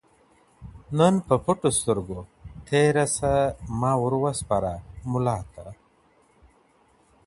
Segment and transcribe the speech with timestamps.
[0.97, 2.19] نن په پټو سترګو
[2.67, 3.31] تېر سه
[3.79, 4.73] ما ور وسپاره
[5.09, 5.65] مولا ته